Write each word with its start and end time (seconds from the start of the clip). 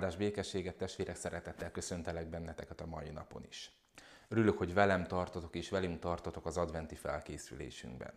Áldás 0.00 0.16
békességet, 0.16 0.76
testvérek, 0.76 1.16
szeretettel 1.16 1.70
köszöntelek 1.70 2.26
benneteket 2.26 2.80
a 2.80 2.86
mai 2.86 3.10
napon 3.10 3.44
is. 3.48 3.72
Örülök, 4.28 4.58
hogy 4.58 4.74
velem 4.74 5.06
tartotok 5.06 5.54
és 5.54 5.70
velünk 5.70 5.98
tartotok 5.98 6.46
az 6.46 6.56
adventi 6.56 6.94
felkészülésünkben. 6.94 8.12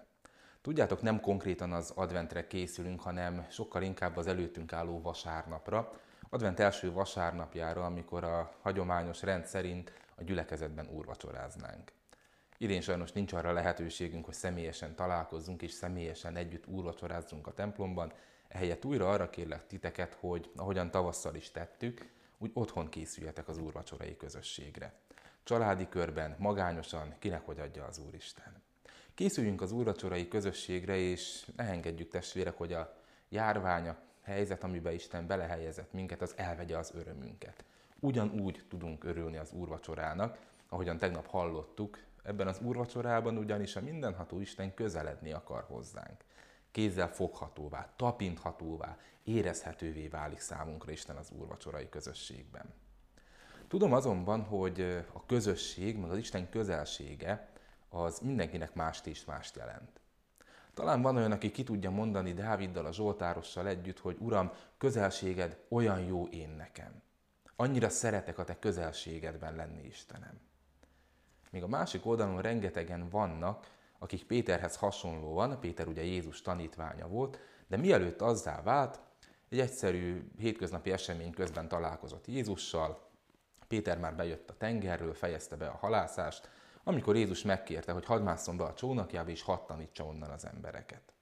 Tudjátok, 0.61 1.01
nem 1.01 1.19
konkrétan 1.19 1.71
az 1.71 1.91
adventre 1.95 2.47
készülünk, 2.47 3.01
hanem 3.01 3.45
sokkal 3.49 3.81
inkább 3.81 4.17
az 4.17 4.27
előttünk 4.27 4.73
álló 4.73 5.01
vasárnapra, 5.01 5.93
advent 6.29 6.59
első 6.59 6.91
vasárnapjára, 6.91 7.85
amikor 7.85 8.23
a 8.23 8.55
hagyományos 8.61 9.21
rend 9.21 9.45
szerint 9.45 9.93
a 10.15 10.23
gyülekezetben 10.23 10.87
úrvacsoráznánk. 10.87 11.91
Idén 12.57 12.81
sajnos 12.81 13.11
nincs 13.11 13.33
arra 13.33 13.51
lehetőségünk, 13.51 14.25
hogy 14.25 14.33
személyesen 14.33 14.95
találkozzunk 14.95 15.61
és 15.61 15.71
személyesen 15.71 16.35
együtt 16.35 16.67
úrvacsorázzunk 16.67 17.47
a 17.47 17.53
templomban, 17.53 18.13
ehelyett 18.53 18.85
újra 18.85 19.09
arra 19.09 19.29
kérlek 19.29 19.67
titeket, 19.67 20.17
hogy 20.19 20.51
ahogyan 20.55 20.91
tavasszal 20.91 21.35
is 21.35 21.51
tettük, 21.51 22.11
úgy 22.37 22.51
otthon 22.53 22.89
készüljetek 22.89 23.47
az 23.47 23.57
úrvacsorai 23.57 24.17
közösségre. 24.17 24.93
Családi 25.43 25.89
körben, 25.89 26.35
magányosan, 26.39 27.15
kinek 27.19 27.45
hogy 27.45 27.59
adja 27.59 27.85
az 27.85 27.97
Úristen. 27.97 28.61
Készüljünk 29.13 29.61
az 29.61 29.71
úrvacsorai 29.71 30.27
közösségre, 30.27 30.95
és 30.95 31.47
ne 31.55 31.63
engedjük 31.63 32.09
testvérek, 32.09 32.57
hogy 32.57 32.73
a 32.73 32.97
járvány, 33.29 33.87
a 33.87 33.97
helyzet, 34.21 34.63
amiben 34.63 34.93
Isten 34.93 35.27
belehelyezett 35.27 35.93
minket, 35.93 36.21
az 36.21 36.33
elvegye 36.37 36.77
az 36.77 36.91
örömünket. 36.95 37.63
Ugyanúgy 37.99 38.65
tudunk 38.69 39.03
örülni 39.03 39.37
az 39.37 39.51
úrvacsorának, 39.51 40.39
ahogyan 40.69 40.97
tegnap 40.97 41.27
hallottuk, 41.27 41.99
ebben 42.23 42.47
az 42.47 42.59
úrvacsorában 42.59 43.37
ugyanis 43.37 43.75
a 43.75 43.81
mindenható 43.81 44.39
Isten 44.39 44.73
közeledni 44.73 45.31
akar 45.31 45.63
hozzánk 45.63 46.23
kézzel 46.73 47.13
foghatóvá, 47.13 47.93
tapinthatóvá, 47.95 48.97
érezhetővé 49.23 50.07
válik 50.07 50.39
számunkra 50.39 50.91
Isten 50.91 51.15
az 51.15 51.31
úrvacsorai 51.31 51.89
közösségben. 51.89 52.73
Tudom 53.67 53.93
azonban, 53.93 54.43
hogy 54.43 54.81
a 55.13 55.25
közösség, 55.25 55.97
meg 55.97 56.09
az 56.09 56.17
Isten 56.17 56.49
közelsége, 56.49 57.49
az 57.89 58.19
mindenkinek 58.19 58.73
mást 58.73 59.07
és 59.07 59.25
mást 59.25 59.55
jelent. 59.55 60.01
Talán 60.73 61.01
van 61.01 61.15
olyan, 61.15 61.31
aki 61.31 61.51
ki 61.51 61.63
tudja 61.63 61.89
mondani 61.89 62.33
Dáviddal, 62.33 62.85
a 62.85 62.93
Zsoltárossal 62.93 63.67
együtt, 63.67 63.99
hogy 63.99 64.17
Uram, 64.19 64.51
közelséged 64.77 65.65
olyan 65.69 65.99
jó 65.99 66.27
én 66.27 66.49
nekem. 66.49 67.01
Annyira 67.55 67.89
szeretek 67.89 68.37
a 68.37 68.43
te 68.43 68.59
közelségedben 68.59 69.55
lenni, 69.55 69.83
Istenem. 69.83 70.39
Még 71.49 71.63
a 71.63 71.67
másik 71.67 72.05
oldalon 72.05 72.41
rengetegen 72.41 73.09
vannak, 73.09 73.67
akik 74.03 74.23
Péterhez 74.25 74.75
hasonlóan, 74.75 75.59
Péter 75.59 75.87
ugye 75.87 76.03
Jézus 76.03 76.41
tanítványa 76.41 77.07
volt, 77.07 77.39
de 77.67 77.77
mielőtt 77.77 78.21
azzá 78.21 78.61
vált, 78.61 78.99
egy 79.49 79.59
egyszerű 79.59 80.31
hétköznapi 80.37 80.91
esemény 80.91 81.33
közben 81.33 81.67
találkozott 81.67 82.27
Jézussal, 82.27 83.09
Péter 83.67 83.97
már 83.97 84.15
bejött 84.15 84.49
a 84.49 84.57
tengerről, 84.57 85.13
fejezte 85.13 85.55
be 85.55 85.67
a 85.67 85.77
halászást, 85.77 86.49
amikor 86.83 87.15
Jézus 87.15 87.43
megkérte, 87.43 87.91
hogy 87.91 88.05
hadd 88.05 88.21
másszon 88.21 88.57
be 88.57 88.63
a 88.63 88.73
csónakjába, 88.73 89.29
és 89.29 89.41
hadd 89.41 89.65
tanítsa 89.67 90.05
onnan 90.05 90.29
az 90.29 90.45
embereket. 90.45 91.13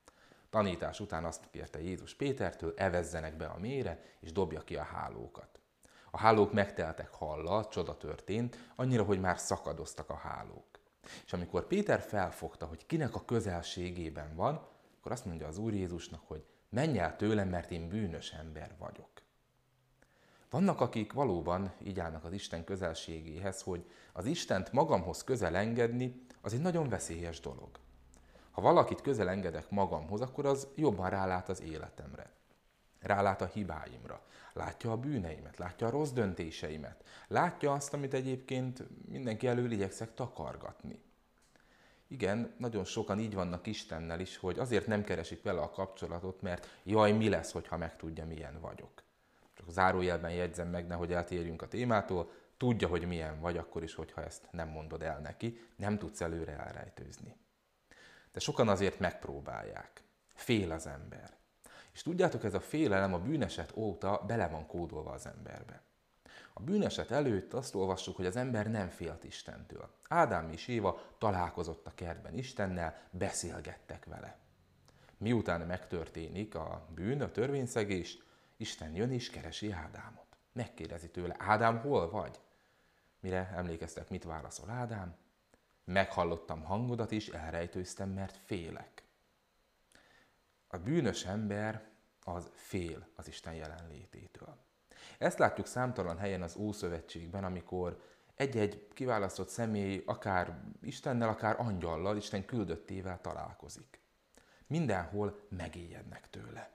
Tanítás 0.50 1.00
után 1.00 1.26
azt 1.26 1.50
kérte 1.52 1.82
Jézus 1.82 2.16
Pétertől, 2.16 2.74
evezzenek 2.76 3.38
be 3.38 3.46
a 3.46 3.60
mére, 3.60 4.04
és 4.20 4.32
dobja 4.32 4.62
ki 4.62 4.76
a 4.76 4.84
hálókat. 4.84 5.60
A 6.12 6.18
hálók 6.18 6.54
megteltek 6.54 7.14
hallal, 7.14 7.68
csoda 7.68 7.98
történt, 7.98 8.58
annyira, 8.76 9.04
hogy 9.04 9.20
már 9.20 9.38
szakadoztak 9.38 10.10
a 10.10 10.16
hálók. 10.16 10.71
És 11.26 11.34
amikor 11.34 11.68
Péter 11.68 12.00
felfogta, 12.02 12.66
hogy 12.66 12.86
kinek 12.86 13.16
a 13.16 13.26
közelségében 13.26 14.36
van, 14.36 14.68
akkor 14.98 15.12
azt 15.12 15.26
mondja 15.26 15.48
az 15.48 15.58
Úr 15.58 15.74
Jézusnak, 15.74 16.22
hogy 16.28 16.44
menj 16.70 17.00
el 17.00 17.16
tőlem, 17.16 17.50
mert 17.50 17.72
én 17.72 17.88
bűnös 17.88 18.32
ember 18.32 18.76
vagyok. 18.80 19.10
Vannak, 20.50 20.82
akik 20.82 21.14
valóban 21.14 21.74
így 21.84 22.00
állnak 22.00 22.24
az 22.24 22.34
Isten 22.34 22.64
közelségéhez, 22.64 23.62
hogy 23.62 23.86
az 24.14 24.26
Istent 24.26 24.72
magamhoz 24.72 25.24
közel 25.24 25.56
engedni, 25.56 26.26
az 26.42 26.54
egy 26.54 26.62
nagyon 26.62 26.90
veszélyes 26.90 27.40
dolog. 27.40 27.70
Ha 28.52 28.62
valakit 28.62 29.02
közel 29.02 29.30
engedek 29.30 29.70
magamhoz, 29.70 30.22
akkor 30.22 30.46
az 30.46 30.68
jobban 30.76 31.10
rálát 31.10 31.50
az 31.50 31.62
életemre. 31.62 32.32
Rálát 33.02 33.42
a 33.42 33.46
hibáimra, 33.46 34.22
látja 34.54 34.92
a 34.92 34.98
bűneimet, 34.98 35.58
látja 35.58 35.88
a 35.88 35.90
rossz 35.90 36.12
döntéseimet, 36.12 37.04
látja 37.28 37.74
azt, 37.74 37.94
amit 37.94 38.14
egyébként 38.14 38.84
mindenki 39.08 39.48
elől 39.48 39.72
igyekszek 39.72 40.14
takargatni. 40.14 41.02
Igen, 42.08 42.54
nagyon 42.58 42.84
sokan 42.84 43.20
így 43.20 43.34
vannak 43.34 43.68
Istennel 43.68 44.20
is, 44.20 44.38
hogy 44.38 44.60
azért 44.60 44.88
nem 44.88 45.04
keresik 45.04 45.44
vele 45.44 45.62
a 45.62 45.70
kapcsolatot, 45.70 46.42
mert 46.42 46.68
jaj, 46.84 47.12
mi 47.12 47.30
lesz, 47.30 47.52
hogyha 47.52 47.78
megtudja, 47.78 48.26
milyen 48.26 48.60
vagyok. 48.60 49.04
Csak 49.54 49.72
zárójelben 49.72 50.32
jegyzem 50.32 50.68
meg, 50.68 50.88
nehogy 50.88 51.14
eltérjünk 51.14 51.62
a 51.62 51.68
témától, 51.68 52.32
tudja, 52.58 52.88
hogy 52.88 53.08
milyen 53.08 53.40
vagy, 53.40 53.58
akkor 53.58 53.84
is, 53.84 53.96
hogyha 53.96 54.24
ezt 54.24 54.48
nem 54.52 54.70
mondod 54.70 55.02
el 55.02 55.20
neki, 55.20 55.60
nem 55.76 55.98
tudsz 55.98 56.22
előre 56.22 56.58
elrejtőzni. 56.58 57.36
De 58.32 58.40
sokan 58.40 58.68
azért 58.68 59.00
megpróbálják. 59.00 60.04
Fél 60.34 60.72
az 60.72 60.88
ember. 60.88 61.41
És 61.94 62.02
tudjátok, 62.02 62.44
ez 62.44 62.54
a 62.54 62.60
félelem 62.60 63.14
a 63.14 63.20
bűneset 63.20 63.72
óta 63.76 64.24
bele 64.28 64.48
van 64.48 64.68
kódolva 64.68 65.12
az 65.12 65.26
emberbe. 65.26 65.82
A 66.54 66.62
bűneset 66.62 67.12
előtt 67.12 67.54
azt 67.54 67.76
olvassuk, 67.76 68.16
hogy 68.16 68.26
az 68.26 68.36
ember 68.36 68.70
nem 68.72 68.90
félt 68.90 69.24
Istentől. 69.24 69.90
Ádám 70.08 70.50
és 70.50 70.68
Éva 70.68 71.02
találkozott 71.18 71.88
a 71.88 71.92
kertben 71.96 72.38
Istennel, 72.38 72.98
beszélgettek 73.12 74.06
vele. 74.06 74.38
Miután 75.18 75.62
megtörténik 75.62 76.56
a 76.56 76.88
bűn, 76.96 77.22
a 77.22 77.32
törvényszegés, 77.32 78.18
Isten 78.58 78.96
jön 78.96 79.12
és 79.12 79.30
keresi 79.30 79.72
Ádámot. 79.72 80.38
Megkérdezi 80.54 81.10
tőle, 81.10 81.36
Ádám, 81.38 81.80
hol 81.80 82.10
vagy? 82.10 82.40
Mire 83.20 83.54
emlékeztek, 83.56 84.10
mit 84.10 84.24
válaszol 84.24 84.70
Ádám? 84.70 85.16
Meghallottam 85.84 86.64
hangodat 86.64 87.12
és 87.12 87.28
elrejtőztem, 87.28 88.10
mert 88.10 88.38
félek. 88.46 89.04
A 90.72 90.78
bűnös 90.78 91.26
ember 91.26 91.90
az 92.24 92.50
fél 92.54 93.08
az 93.16 93.28
Isten 93.28 93.54
jelenlététől. 93.54 94.58
Ezt 95.18 95.38
látjuk 95.38 95.68
számtalan 95.68 96.18
helyen 96.18 96.42
az 96.42 96.56
Ószövetségben, 96.56 97.44
amikor 97.44 98.02
egy-egy 98.36 98.88
kiválasztott 98.94 99.50
személy 99.50 100.04
akár 100.06 100.62
Istennel, 100.82 101.30
akár 101.30 101.60
angyallal, 101.60 102.18
Isten 102.18 102.46
küldöttével 102.46 103.22
találkozik. 103.22 104.00
Mindenhol 104.68 105.40
megéjednek 105.50 106.30
tőle. 106.30 106.72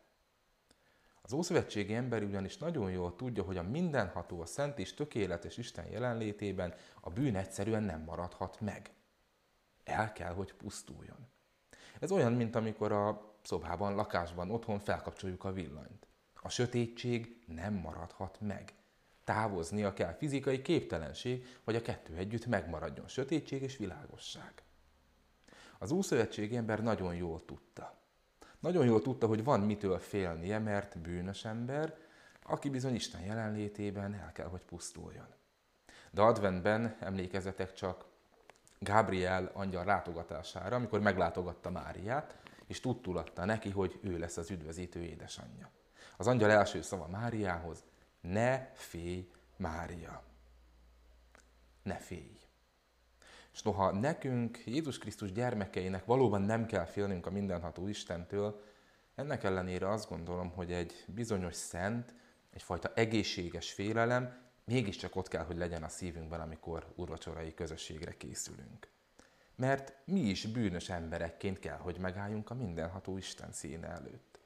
Az 1.22 1.32
Ószövetségi 1.32 1.94
ember 1.94 2.22
ugyanis 2.22 2.58
nagyon 2.58 2.90
jól 2.90 3.16
tudja, 3.16 3.42
hogy 3.42 3.56
a 3.56 3.62
mindenható, 3.62 4.40
a 4.40 4.46
szent 4.46 4.78
és 4.78 4.94
tökéletes 4.94 5.56
Isten 5.56 5.86
jelenlétében 5.86 6.74
a 7.00 7.10
bűn 7.10 7.36
egyszerűen 7.36 7.82
nem 7.82 8.02
maradhat 8.02 8.60
meg. 8.60 8.90
El 9.84 10.12
kell, 10.12 10.32
hogy 10.32 10.54
pusztuljon. 10.54 11.28
Ez 12.00 12.10
olyan, 12.10 12.32
mint 12.32 12.56
amikor 12.56 12.92
a 12.92 13.35
szobában, 13.46 13.94
lakásban, 13.94 14.50
otthon 14.50 14.78
felkapcsoljuk 14.78 15.44
a 15.44 15.52
villanyt. 15.52 16.06
A 16.34 16.48
sötétség 16.48 17.44
nem 17.46 17.74
maradhat 17.74 18.38
meg. 18.40 18.74
Távoznia 19.24 19.92
kell 19.92 20.12
fizikai 20.12 20.62
képtelenség, 20.62 21.46
hogy 21.64 21.76
a 21.76 21.82
kettő 21.82 22.14
együtt 22.14 22.46
megmaradjon 22.46 23.08
sötétség 23.08 23.62
és 23.62 23.76
világosság. 23.76 24.52
Az 25.78 25.90
úszövetségi 25.90 26.56
ember 26.56 26.82
nagyon 26.82 27.14
jól 27.14 27.44
tudta. 27.44 27.98
Nagyon 28.58 28.86
jól 28.86 29.02
tudta, 29.02 29.26
hogy 29.26 29.44
van 29.44 29.60
mitől 29.60 29.98
félnie, 29.98 30.58
mert 30.58 30.98
bűnös 30.98 31.44
ember, 31.44 31.96
aki 32.42 32.70
bizony 32.70 32.94
Isten 32.94 33.20
jelenlétében 33.20 34.14
el 34.14 34.32
kell, 34.32 34.46
hogy 34.46 34.62
pusztuljon. 34.62 35.26
De 36.10 36.22
adventben 36.22 36.96
emlékezetek 37.00 37.72
csak 37.72 38.04
Gabriel 38.78 39.50
angyal 39.54 39.84
látogatására, 39.84 40.76
amikor 40.76 41.00
meglátogatta 41.00 41.70
Máriát, 41.70 42.36
és 42.66 42.80
tudtulatta 42.80 43.44
neki, 43.44 43.70
hogy 43.70 43.98
ő 44.02 44.18
lesz 44.18 44.36
az 44.36 44.50
üdvözítő 44.50 45.02
édesanyja. 45.02 45.70
Az 46.16 46.26
angyal 46.26 46.50
első 46.50 46.82
szava 46.82 47.06
Máriához, 47.06 47.84
ne 48.20 48.70
félj, 48.74 49.30
Mária. 49.56 50.22
Ne 51.82 51.94
félj. 51.94 52.40
És 53.52 53.62
noha 53.62 53.92
nekünk, 53.92 54.66
Jézus 54.66 54.98
Krisztus 54.98 55.32
gyermekeinek 55.32 56.04
valóban 56.04 56.42
nem 56.42 56.66
kell 56.66 56.84
félnünk 56.84 57.26
a 57.26 57.30
mindenható 57.30 57.86
Istentől, 57.86 58.62
ennek 59.14 59.44
ellenére 59.44 59.90
azt 59.90 60.08
gondolom, 60.08 60.50
hogy 60.50 60.72
egy 60.72 61.04
bizonyos 61.06 61.54
szent, 61.54 62.14
egyfajta 62.50 62.92
egészséges 62.94 63.72
félelem 63.72 64.44
mégiscsak 64.64 65.16
ott 65.16 65.28
kell, 65.28 65.44
hogy 65.44 65.56
legyen 65.56 65.82
a 65.82 65.88
szívünkben, 65.88 66.40
amikor 66.40 66.92
urvacsorai 66.96 67.54
közösségre 67.54 68.16
készülünk 68.16 68.88
mert 69.56 69.92
mi 70.04 70.20
is 70.20 70.46
bűnös 70.46 70.88
emberekként 70.88 71.58
kell, 71.58 71.78
hogy 71.78 71.98
megálljunk 71.98 72.50
a 72.50 72.54
mindenható 72.54 73.16
Isten 73.16 73.52
színe 73.52 73.88
előtt. 73.88 74.38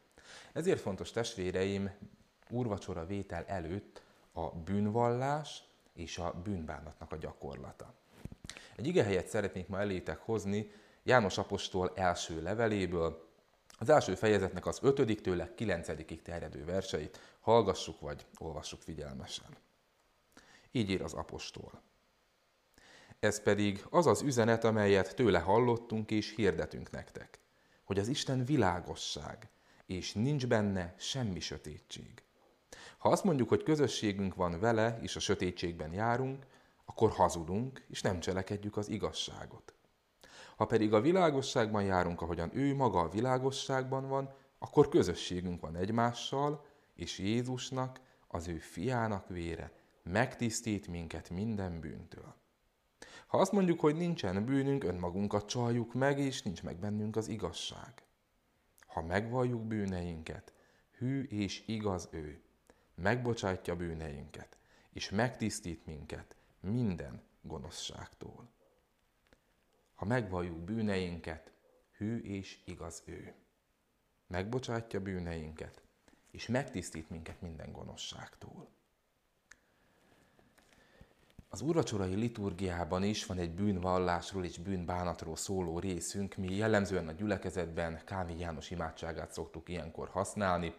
Ezért 0.52 0.80
fontos 0.80 1.10
testvéreim, 1.10 1.90
úrvacsora 2.50 3.06
vétel 3.06 3.44
előtt 3.46 4.02
a 4.32 4.50
bűnvallás 4.50 5.62
és 5.92 6.18
a 6.18 6.32
bűnbánatnak 6.42 7.12
a 7.12 7.16
gyakorlata. 7.16 7.94
Egy 8.76 8.86
igehelyet 8.86 9.28
szeretnék 9.28 9.68
ma 9.68 9.80
elétek 9.80 10.18
hozni 10.18 10.70
János 11.02 11.38
Apostol 11.38 11.92
első 11.94 12.42
leveléből, 12.42 13.28
Az 13.82 13.88
első 13.88 14.14
fejezetnek 14.14 14.66
az 14.66 14.78
ötödiktől 14.82 15.54
kilencedikig 15.54 16.22
terjedő 16.22 16.64
verseit 16.64 17.20
hallgassuk 17.40 18.00
vagy 18.00 18.26
olvassuk 18.38 18.82
figyelmesen. 18.82 19.56
Így 20.70 20.90
ír 20.90 21.02
az 21.02 21.12
apostol. 21.12 21.82
Ez 23.20 23.42
pedig 23.42 23.84
az 23.90 24.06
az 24.06 24.22
üzenet, 24.22 24.64
amelyet 24.64 25.14
tőle 25.14 25.38
hallottunk 25.38 26.10
és 26.10 26.34
hirdetünk 26.34 26.90
nektek, 26.90 27.40
hogy 27.84 27.98
az 27.98 28.08
Isten 28.08 28.44
világosság, 28.44 29.48
és 29.86 30.12
nincs 30.12 30.46
benne 30.46 30.94
semmi 30.98 31.40
sötétség. 31.40 32.22
Ha 32.98 33.08
azt 33.08 33.24
mondjuk, 33.24 33.48
hogy 33.48 33.62
közösségünk 33.62 34.34
van 34.34 34.60
vele, 34.60 34.98
és 35.00 35.16
a 35.16 35.20
sötétségben 35.20 35.92
járunk, 35.92 36.46
akkor 36.84 37.10
hazudunk, 37.10 37.84
és 37.88 38.02
nem 38.02 38.20
cselekedjük 38.20 38.76
az 38.76 38.88
igazságot. 38.88 39.74
Ha 40.56 40.66
pedig 40.66 40.92
a 40.92 41.00
világosságban 41.00 41.82
járunk, 41.82 42.20
ahogyan 42.20 42.50
ő 42.56 42.74
maga 42.74 43.00
a 43.00 43.08
világosságban 43.08 44.08
van, 44.08 44.34
akkor 44.58 44.88
közösségünk 44.88 45.60
van 45.60 45.76
egymással, 45.76 46.66
és 46.94 47.18
Jézusnak, 47.18 48.00
az 48.28 48.48
ő 48.48 48.58
fiának 48.58 49.28
vére 49.28 49.72
megtisztít 50.02 50.88
minket 50.88 51.30
minden 51.30 51.80
bűntől. 51.80 52.39
Ha 53.30 53.38
azt 53.38 53.52
mondjuk, 53.52 53.80
hogy 53.80 53.96
nincsen 53.96 54.44
bűnünk, 54.44 54.84
önmagunkat 54.84 55.46
csaljuk 55.46 55.94
meg, 55.94 56.18
és 56.18 56.42
nincs 56.42 56.62
meg 56.62 56.76
bennünk 56.76 57.16
az 57.16 57.28
igazság. 57.28 58.02
Ha 58.86 59.02
megvalljuk 59.02 59.62
bűneinket, 59.62 60.52
hű 60.98 61.22
és 61.22 61.62
igaz 61.66 62.08
ő, 62.10 62.42
megbocsátja 62.94 63.76
bűneinket, 63.76 64.58
és 64.92 65.10
megtisztít 65.10 65.86
minket 65.86 66.36
minden 66.60 67.22
gonoszságtól. 67.42 68.48
Ha 69.94 70.04
megvalljuk 70.04 70.58
bűneinket, 70.58 71.52
hű 71.96 72.18
és 72.18 72.58
igaz 72.64 73.02
ő. 73.04 73.34
Megbocsátja 74.26 75.00
bűneinket, 75.00 75.82
és 76.30 76.46
megtisztít 76.46 77.10
minket 77.10 77.40
minden 77.40 77.72
gonoszságtól. 77.72 78.68
Az 81.52 81.60
úrvacsorai 81.60 82.14
liturgiában 82.14 83.02
is 83.02 83.26
van 83.26 83.38
egy 83.38 83.50
bűnvallásról 83.50 84.44
és 84.44 84.58
bűnbánatról 84.58 85.36
szóló 85.36 85.78
részünk. 85.78 86.36
Mi 86.36 86.56
jellemzően 86.56 87.08
a 87.08 87.12
gyülekezetben 87.12 88.00
Kámi 88.04 88.38
János 88.38 88.70
imádságát 88.70 89.32
szoktuk 89.32 89.68
ilyenkor 89.68 90.08
használni. 90.08 90.74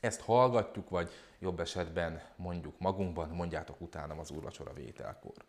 Ezt 0.00 0.20
hallgatjuk, 0.20 0.88
vagy 0.88 1.10
jobb 1.38 1.60
esetben 1.60 2.22
mondjuk 2.36 2.78
magunkban, 2.78 3.28
mondjátok 3.28 3.80
utánam 3.80 4.18
az 4.18 4.30
úrvacsora 4.30 4.72
vételkor. 4.72 5.44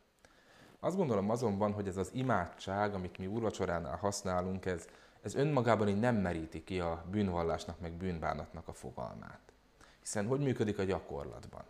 Azt 0.80 0.96
gondolom 0.96 1.30
azonban, 1.30 1.72
hogy 1.72 1.88
ez 1.88 1.98
az 1.98 2.10
imádság, 2.14 2.94
amit 2.94 3.18
mi 3.18 3.28
úrvacsoránál 3.28 3.98
használunk, 3.98 4.66
ez, 4.66 4.88
ez 5.22 5.36
önmagában 5.36 5.88
így 5.88 6.00
nem 6.00 6.16
meríti 6.16 6.64
ki 6.64 6.80
a 6.80 7.06
bűnvallásnak, 7.12 7.80
meg 7.80 7.94
bűnbánatnak 7.94 8.68
a 8.68 8.74
fogalmát. 8.74 9.54
Hiszen 10.00 10.28
hogy 10.28 10.40
működik 10.40 10.80
a 10.80 10.84
gyakorlatban? 10.84 11.64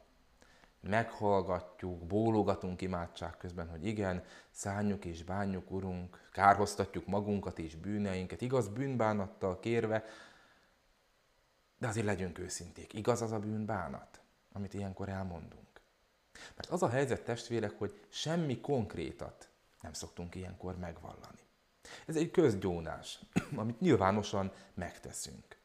Meghallgatjuk, 0.84 2.06
bólogatunk 2.06 2.82
imádság 2.82 3.38
közben, 3.38 3.70
hogy 3.70 3.86
igen, 3.86 4.24
szálljuk 4.52 5.06
és 5.06 5.24
bánjuk, 5.24 5.72
Urunk, 5.72 6.30
kárhoztatjuk 6.32 7.06
magunkat 7.06 7.60
és 7.60 7.76
bűneinket, 7.76 8.42
igaz 8.42 8.68
bűnbánattal 8.68 9.60
kérve, 9.60 10.06
de 11.78 11.88
azért 11.88 12.06
legyünk 12.06 12.40
őszinték. 12.40 12.94
Igaz 12.94 13.22
az 13.22 13.32
a 13.32 13.40
bűnbánat, 13.40 14.22
amit 14.52 14.74
ilyenkor 14.74 15.10
elmondunk? 15.10 15.82
Mert 16.56 16.70
az 16.70 16.84
a 16.84 16.90
helyzet, 16.90 17.24
testvérek, 17.24 17.78
hogy 17.78 18.06
semmi 18.10 18.60
konkrétat 18.60 19.50
nem 19.82 19.94
szoktunk 19.94 20.36
ilyenkor 20.36 20.78
megvallani. 20.78 21.42
Ez 22.06 22.16
egy 22.16 22.32
közgyónás, 22.32 23.20
amit 23.56 23.80
nyilvánosan 23.80 24.52
megteszünk. 24.74 25.58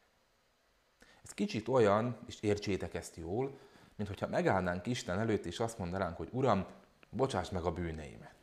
Ez 1.23 1.33
kicsit 1.33 1.67
olyan, 1.67 2.17
és 2.25 2.41
értsétek 2.41 2.93
ezt 2.93 3.15
jól, 3.15 3.59
mint 3.99 4.11
hogyha 4.11 4.27
megállnánk 4.27 4.87
Isten 4.87 5.19
előtt, 5.19 5.45
és 5.45 5.59
azt 5.59 5.77
mondanánk, 5.77 6.17
hogy 6.17 6.29
Uram, 6.31 6.65
bocsáss 7.09 7.49
meg 7.49 7.63
a 7.63 7.71
bűneimet. 7.71 8.35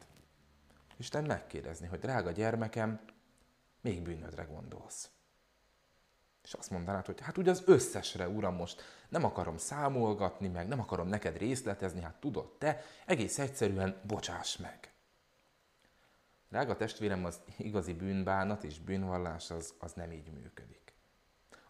Isten 0.97 1.25
megkérdezni, 1.25 1.87
hogy 1.87 1.99
drága 1.99 2.31
gyermekem, 2.31 3.01
még 3.81 4.03
bűnödre 4.03 4.43
gondolsz. 4.43 5.11
És 6.43 6.53
azt 6.53 6.71
mondanád, 6.71 7.07
hogy 7.07 7.21
hát 7.21 7.39
ugye 7.39 7.51
az 7.51 7.63
összesre, 7.67 8.29
Uram, 8.29 8.55
most 8.55 8.83
nem 9.09 9.25
akarom 9.25 9.57
számolgatni 9.57 10.49
meg, 10.49 10.69
nem 10.69 10.81
akarom 10.81 11.09
neked 11.09 11.37
részletezni, 11.37 12.01
hát 12.01 12.21
tudod 12.21 12.57
te, 12.59 12.83
egész 13.07 13.39
egyszerűen 13.39 14.01
bocsáss 14.07 14.57
meg. 14.57 14.93
Drága 16.49 16.77
testvérem, 16.77 17.25
az 17.25 17.41
igazi 17.57 17.93
bűnbánat 17.93 18.65
és 18.65 18.81
bűnvallás 18.81 19.51
az, 19.51 19.75
az 19.79 19.93
nem 19.93 20.13
így 20.13 20.33
működik. 20.33 20.95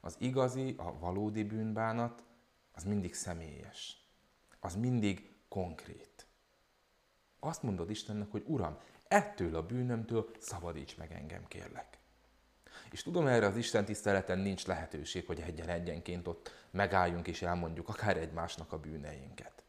Az 0.01 0.17
igazi, 0.19 0.75
a 0.79 0.99
valódi 0.99 1.45
bűnbánat 1.45 2.26
az 2.77 2.85
mindig 2.85 3.15
személyes. 3.15 4.09
Az 4.61 4.75
mindig 4.75 5.35
konkrét. 5.49 6.27
Azt 7.41 7.63
mondod 7.63 7.91
Istennek, 7.91 8.31
hogy 8.31 8.43
Uram, 8.47 8.79
ettől 9.09 9.57
a 9.57 9.67
bűnömtől 9.67 10.31
szabadíts 10.39 10.97
meg 10.97 11.13
engem, 11.13 11.47
kérlek. 11.49 11.99
És 12.91 13.03
tudom, 13.03 13.27
erre 13.27 13.47
az 13.47 13.57
Isten 13.57 13.85
tiszteleten 13.85 14.39
nincs 14.39 14.67
lehetőség, 14.67 15.27
hogy 15.27 15.41
egyen-egyenként 15.41 16.27
ott 16.27 16.51
megálljunk 16.71 17.29
és 17.29 17.43
elmondjuk 17.43 17.89
akár 17.89 18.17
egymásnak 18.17 18.73
a 18.73 18.79
bűneinket. 18.79 19.63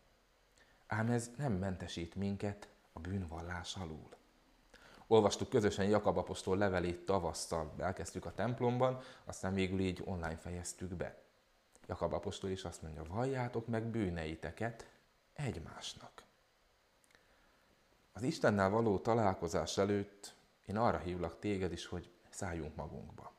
Ám 0.87 1.09
ez 1.09 1.31
nem 1.37 1.53
mentesít 1.53 2.15
minket 2.15 2.67
a 2.93 2.99
bűnvallás 2.99 3.75
alól. 3.75 4.09
Olvastuk 5.07 5.49
közösen 5.49 5.85
Jakab 5.85 6.17
apostol 6.17 6.57
levelét 6.57 7.05
tavasszal, 7.05 7.73
elkezdtük 7.77 8.25
a 8.25 8.33
templomban, 8.33 9.01
aztán 9.25 9.53
végül 9.53 9.79
így 9.79 10.01
online 10.05 10.37
fejeztük 10.37 10.93
be. 10.93 11.25
Jakab 11.87 12.13
apostol 12.13 12.49
is 12.49 12.63
azt 12.63 12.81
mondja, 12.81 13.03
valljátok 13.03 13.67
meg 13.67 13.85
bűneiteket 13.85 14.87
egymásnak. 15.33 16.23
Az 18.11 18.23
Istennel 18.23 18.69
való 18.69 18.99
találkozás 18.99 19.77
előtt 19.77 20.35
én 20.65 20.77
arra 20.77 20.97
hívlak 20.97 21.39
téged 21.39 21.71
is, 21.71 21.85
hogy 21.85 22.11
szálljunk 22.29 22.75
magunkba. 22.75 23.35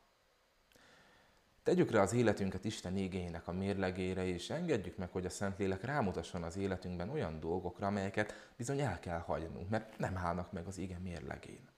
Tegyük 1.62 1.90
rá 1.90 2.02
az 2.02 2.12
életünket 2.12 2.64
Isten 2.64 2.96
égének 2.96 3.48
a 3.48 3.52
mérlegére, 3.52 4.24
és 4.24 4.50
engedjük 4.50 4.96
meg, 4.96 5.10
hogy 5.10 5.26
a 5.26 5.30
Szentlélek 5.30 5.84
rámutasson 5.84 6.42
az 6.42 6.56
életünkben 6.56 7.10
olyan 7.10 7.40
dolgokra, 7.40 7.86
amelyeket 7.86 8.52
bizony 8.56 8.80
el 8.80 9.00
kell 9.00 9.18
hagynunk, 9.18 9.68
mert 9.68 9.98
nem 9.98 10.16
állnak 10.16 10.52
meg 10.52 10.66
az 10.66 10.78
ige 10.78 10.98
mérlegén. 10.98 11.69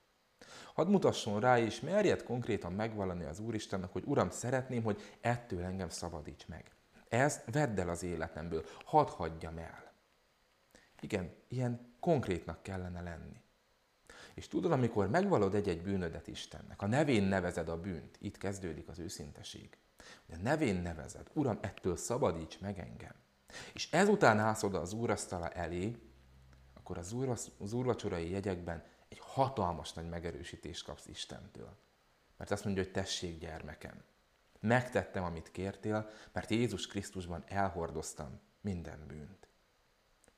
Hadd 0.73 0.87
mutasson 0.87 1.39
rá, 1.39 1.59
és 1.59 1.79
merjed 1.79 2.23
konkrétan 2.23 2.71
megvallani 2.71 3.23
az 3.23 3.39
Úristennek, 3.39 3.91
hogy 3.91 4.03
Uram, 4.05 4.29
szeretném, 4.29 4.83
hogy 4.83 5.01
ettől 5.21 5.63
engem 5.63 5.89
szabadíts 5.89 6.47
meg. 6.47 6.71
Ezt 7.09 7.51
vedd 7.51 7.79
el 7.79 7.89
az 7.89 8.03
életemből, 8.03 8.65
hadd 8.85 9.07
hagyjam 9.07 9.57
el. 9.57 9.93
Igen, 10.99 11.35
ilyen 11.47 11.95
konkrétnak 11.99 12.63
kellene 12.63 13.01
lenni. 13.01 13.41
És 14.33 14.47
tudod, 14.47 14.71
amikor 14.71 15.09
megvalod 15.09 15.55
egy-egy 15.55 15.81
bűnödet 15.81 16.27
Istennek, 16.27 16.81
a 16.81 16.87
nevén 16.87 17.23
nevezed 17.23 17.69
a 17.69 17.79
bűnt, 17.79 18.17
itt 18.19 18.37
kezdődik 18.37 18.87
az 18.87 18.99
őszinteség. 18.99 19.77
A 20.29 20.35
nevén 20.41 20.81
nevezed, 20.81 21.27
Uram, 21.33 21.57
ettől 21.61 21.95
szabadíts 21.95 22.59
meg 22.59 22.79
engem. 22.79 23.13
És 23.73 23.91
ezután 23.91 24.39
állsz 24.39 24.63
oda 24.63 24.79
az 24.79 24.93
úrasztala 24.93 25.49
elé, 25.49 25.95
akkor 26.73 26.97
az, 26.97 27.11
úr, 27.11 27.29
az 27.59 27.73
úrvacsorai 27.73 28.29
jegyekben 28.29 28.83
egy 29.11 29.19
hatalmas 29.19 29.93
nagy 29.93 30.09
megerősítést 30.09 30.85
kapsz 30.85 31.07
Istentől. 31.07 31.77
Mert 32.37 32.51
azt 32.51 32.63
mondja, 32.63 32.83
hogy 32.83 32.91
tessék 32.91 33.39
gyermekem. 33.39 34.03
Megtettem, 34.59 35.23
amit 35.23 35.51
kértél, 35.51 36.09
mert 36.31 36.49
Jézus 36.49 36.87
Krisztusban 36.87 37.43
elhordoztam 37.47 38.39
minden 38.61 39.07
bűnt. 39.07 39.47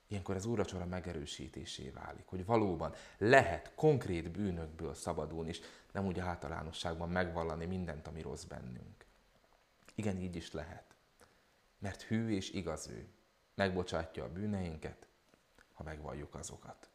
Ilyenkor 0.08 0.36
az 0.36 0.46
úracsora 0.46 0.86
megerősítésé 0.86 1.90
válik, 1.90 2.26
hogy 2.26 2.46
valóban 2.46 2.94
lehet 3.18 3.72
konkrét 3.76 4.32
bűnökből 4.32 4.94
szabadulni, 4.94 5.50
és 5.50 5.62
nem 5.92 6.06
úgy 6.06 6.20
általánosságban 6.20 7.10
megvallani 7.10 7.66
mindent, 7.66 8.08
ami 8.08 8.22
rossz 8.22 8.44
bennünk. 8.44 9.06
Igen, 9.96 10.18
így 10.18 10.36
is 10.36 10.52
lehet. 10.52 10.96
Mert 11.80 12.02
hű 12.02 12.30
és 12.30 12.52
igaz 12.52 12.88
ő. 12.88 13.08
Megbocsátja 13.56 14.24
a 14.24 14.32
bűneinket, 14.32 15.08
ha 15.74 15.84
megvalljuk 15.84 16.36
azokat. 16.36 16.93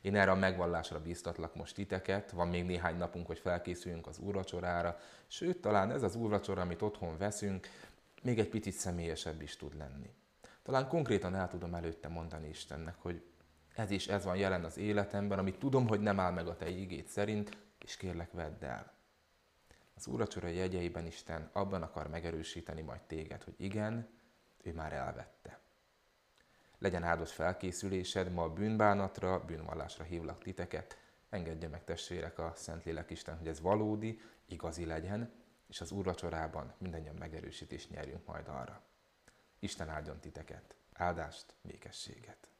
Én 0.00 0.16
erre 0.16 0.30
a 0.30 0.34
megvallásra 0.34 1.00
bíztatlak 1.00 1.54
most 1.54 1.74
titeket, 1.74 2.30
van 2.30 2.48
még 2.48 2.64
néhány 2.64 2.96
napunk, 2.96 3.26
hogy 3.26 3.38
felkészüljünk 3.38 4.06
az 4.06 4.18
úrvacsorára, 4.18 4.98
sőt, 5.26 5.60
talán 5.60 5.90
ez 5.90 6.02
az 6.02 6.14
úrvacsora, 6.14 6.60
amit 6.60 6.82
otthon 6.82 7.18
veszünk, 7.18 7.68
még 8.22 8.38
egy 8.38 8.48
picit 8.48 8.74
személyesebb 8.74 9.42
is 9.42 9.56
tud 9.56 9.76
lenni. 9.76 10.10
Talán 10.62 10.88
konkrétan 10.88 11.34
el 11.34 11.48
tudom 11.48 11.74
előtte 11.74 12.08
mondani 12.08 12.48
Istennek, 12.48 12.94
hogy 12.98 13.22
ez 13.74 13.90
is, 13.90 14.06
ez 14.06 14.24
van 14.24 14.36
jelen 14.36 14.64
az 14.64 14.78
életemben, 14.78 15.38
amit 15.38 15.58
tudom, 15.58 15.88
hogy 15.88 16.00
nem 16.00 16.20
áll 16.20 16.32
meg 16.32 16.46
a 16.46 16.56
te 16.56 16.68
ígét 16.68 17.08
szerint, 17.08 17.56
és 17.78 17.96
kérlek 17.96 18.32
vedd 18.32 18.64
el. 18.64 18.92
Az 19.94 20.06
úrvacsora 20.06 20.48
jegyeiben 20.48 21.06
Isten 21.06 21.50
abban 21.52 21.82
akar 21.82 22.08
megerősíteni 22.08 22.82
majd 22.82 23.00
téged, 23.00 23.42
hogy 23.42 23.54
igen, 23.56 24.08
ő 24.62 24.72
már 24.72 24.92
elvette 24.92 25.55
legyen 26.78 27.02
áldott 27.02 27.28
felkészülésed, 27.28 28.32
ma 28.32 28.42
a 28.42 28.52
bűnbánatra, 28.52 29.44
bűnvallásra 29.44 30.04
hívlak 30.04 30.42
titeket, 30.42 30.98
engedje 31.30 31.68
meg 31.68 31.84
testvérek 31.84 32.38
a 32.38 32.52
Szentlélek 32.56 33.10
Isten, 33.10 33.38
hogy 33.38 33.48
ez 33.48 33.60
valódi, 33.60 34.20
igazi 34.46 34.84
legyen, 34.84 35.32
és 35.68 35.80
az 35.80 35.90
úrvacsorában 35.90 36.74
mindannyian 36.78 37.14
megerősítést 37.14 37.90
nyerjünk 37.90 38.26
majd 38.26 38.48
arra. 38.48 38.82
Isten 39.58 39.88
áldjon 39.88 40.20
titeket, 40.20 40.74
áldást, 40.92 41.54
békességet! 41.62 42.55